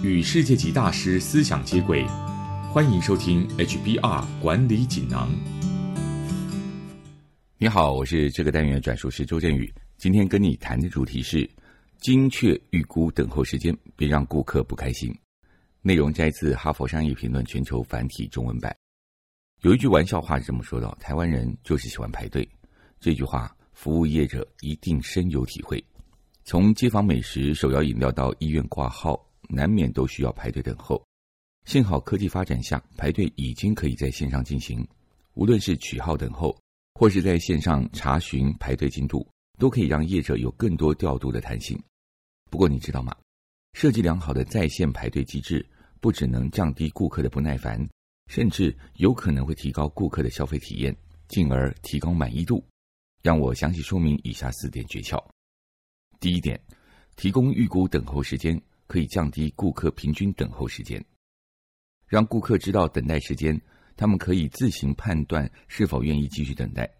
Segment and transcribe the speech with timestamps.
[0.00, 2.06] 与世界级大师思想接轨，
[2.72, 5.28] 欢迎收听 HBR 管理锦囊。
[7.56, 9.72] 你好，我是这个单元转述师周振宇。
[9.96, 11.50] 今天跟你谈的主题是
[11.98, 15.12] 精确预估等候时间，别让顾客不开心。
[15.82, 18.72] 内容摘自《哈佛商业评论》全球繁体中文版。
[19.62, 22.48] 有一句玩笑话是这么说的：台湾人就是喜欢排队。
[23.00, 25.84] 这句话，服务业者一定深有体会。
[26.44, 31.02] 从街坊美食、手摇饮料到医院挂号，难免都需要排队等候。
[31.64, 34.86] 幸好科技发展下，排队已经可以在线上进行。
[35.34, 36.56] 无论是取号等候，
[36.94, 41.80] 或是在线上查询排队进度，都可以让业者有更多调度的弹性。
[42.50, 43.14] 不过你知道吗？
[43.74, 45.64] 设计良好的在线排队机制，
[46.00, 47.86] 不只能降低顾客的不耐烦，
[48.28, 50.96] 甚至有可能会提高顾客的消费体验，
[51.28, 52.64] 进而提高满意度。
[53.22, 55.22] 让我详细说明以下四点诀窍。
[56.18, 56.58] 第一点，
[57.14, 61.00] 提供预估等候时间可以降低顾客平均等候时间，
[62.08, 63.60] 让顾客知道等待时间，
[63.96, 66.90] 他们可以自行判断是否愿意继续等待。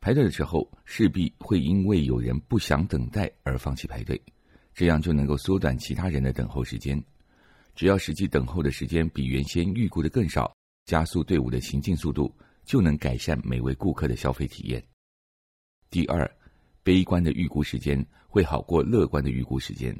[0.00, 4.18] 排队的时候势必会因为有人不想等待而放弃排队，
[4.72, 6.98] 这样就能够缩短其他人的等候时间。
[7.74, 10.56] 只要实际等候的时间比原先预估的更少，
[10.86, 14.82] 加速队伍的行进速度，就能改善每位顾客的消费体验。
[15.90, 16.30] 第二。
[16.84, 19.96] 悲观的预估时间会好过乐观的预估时间。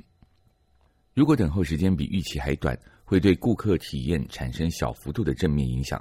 [1.15, 5.97] 如果等候时间比预期还短，会对顾客体验产生小幅度的正面影响；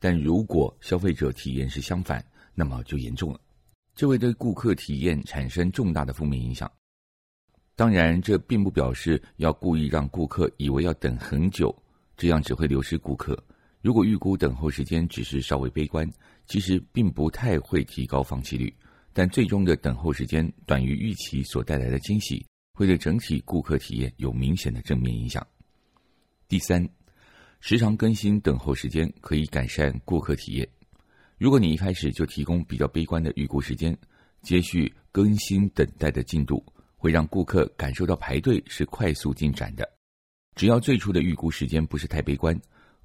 [0.00, 2.24] 但如果消费者体验是相反，
[2.56, 3.40] 那么就严重了，
[3.94, 6.68] 这会对顾客体验产生重大的负面影响。
[7.76, 11.72] 当然，这并不表示要故意让顾客以为要等很久，
[12.16, 13.40] 这样只会流失顾客。
[13.80, 16.10] 如果预估等候时间只是稍微悲观，
[16.48, 18.74] 其实并不太会提高放弃率。
[19.12, 22.44] 但最终的等候时间短于预期所带来的惊喜，
[22.78, 25.44] 会对整体顾客体验有明显的正面影响。
[26.46, 26.88] 第三，
[27.58, 30.68] 时常更新等候时间可以改善顾客体验。
[31.38, 33.98] 如果你一开始就提供比较悲观的预估时间，
[34.42, 36.64] 接续更新等待的进度，
[36.96, 39.84] 会让顾客感受到排队是快速进展的。
[40.54, 42.56] 只要最初的预估时间不是太悲观，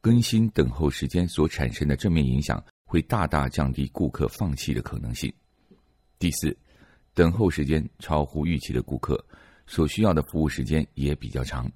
[0.02, 5.34] 更新等候时间所产生的正面影响，会大大降低顾客放弃的可能性。
[6.20, 6.56] 第四，
[7.16, 9.20] 等候时间超乎预期的顾客，
[9.74, 11.68] 所需要的服务时间也比较长，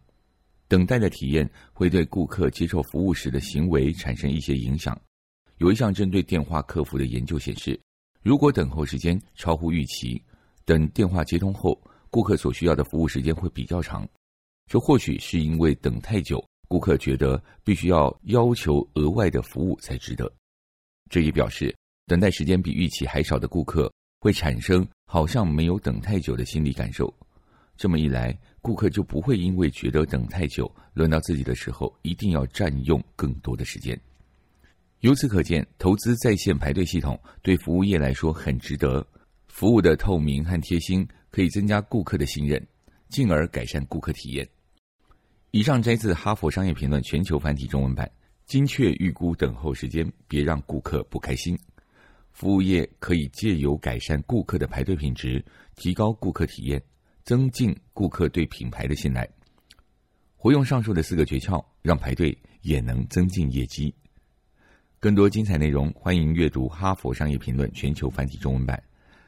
[0.68, 4.96] 等待的体验会对顾客接受服务时的行为产生一些影响。
[5.58, 7.80] 有一项针对电话客服的研究显示，
[8.22, 10.22] 如果等候时间超乎预期，
[10.64, 11.76] 等电话接通后，
[12.12, 14.08] 顾客所需要的服务时间会比较长。
[14.68, 20.32] 这或许是因为等太久，顾客觉得必须要要求额外的服务才值得。
[21.10, 21.76] 这也表示，
[22.06, 23.92] 等待时间比预期还少的顾客。
[24.20, 27.14] 会产生好像没有等太久的心理感受，
[27.78, 33.98] 这么一来，顾客就不会因为觉得等太久，轮到自己的时候一定要占用更多的时间。
[35.02, 39.06] 由此可见，投资在线排队系统对服务业来说很值得。
[39.48, 42.68] 服务的透明和贴心可以增加顾客的信任，
[43.10, 44.48] 进而改善顾客体验。
[45.52, 48.12] 以上摘自《哈佛商业评论》全球繁体中文版，
[48.46, 51.58] 精确预估等候时间，别让顾客不开心。
[52.32, 55.44] 服务业可以借由改善顾客的排队品质，
[55.76, 56.82] 提高顾客体验，
[57.28, 59.28] 增进顾客对品牌的信赖。
[60.38, 63.94] 活用上述的四个诀窍，让排队也能增进业绩。
[64.98, 68.82] 更多精彩内容，欢迎阅读《哈佛商业评论》全球繁体中文版。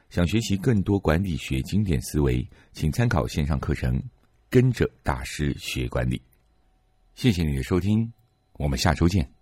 [0.08, 3.98] 想学习更多管理学经典思维，请参考线上课程
[4.48, 6.16] 《跟着大师学管理》。
[7.14, 8.10] 谢谢你的收听，
[8.54, 9.39] 我们下周见。